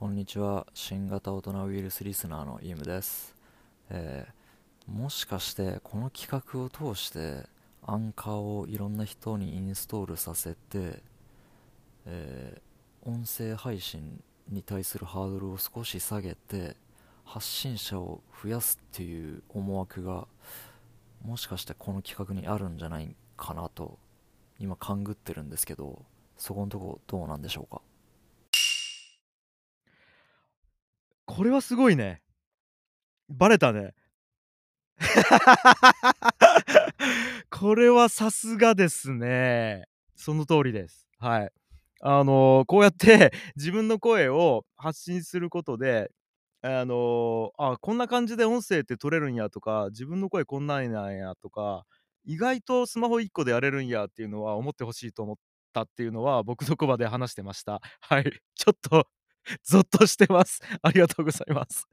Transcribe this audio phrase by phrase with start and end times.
[0.00, 0.66] こんにちは。
[0.72, 3.34] 新型大人ウイルスリスナーのイムです、
[3.90, 7.44] えーもしかしてこの企画を通して
[7.82, 11.02] アンカーをいろんな人にインストールさせて、
[12.06, 16.76] えー音声配信に対するハードルを少し下げて
[17.26, 20.26] 発信者を増やすっていう思惑が
[21.22, 23.98] もしかしてこの企画にあるんじゃないかなと
[24.58, 26.00] 今勘ぐってるんですけど
[26.38, 27.82] そこのとこどうなんでしょうか？
[31.40, 32.20] これはすごいね。
[33.30, 33.94] バレたね。
[37.48, 39.86] これはさすがですね。
[40.16, 41.08] その通りです。
[41.18, 41.52] はい。
[42.02, 46.10] あのこうやって 自分の声を発信することで、
[46.60, 51.86] あのあこんな感じで音声って取れるんやとか、自分の声こんなんなんやとか、
[52.26, 55.36] 意外とスマホ1個でやれるんやっていうのは思ってほしいと思っ
[55.72, 57.80] たっていうのは僕の言葉で話してました。
[58.00, 58.30] はい。
[58.54, 59.08] ちょっと
[59.64, 60.60] ゾッとしてます。
[60.82, 61.89] ありがとうございます。